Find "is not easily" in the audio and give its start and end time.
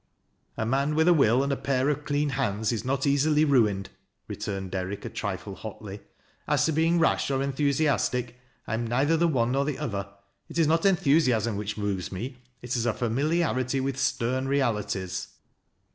2.71-3.45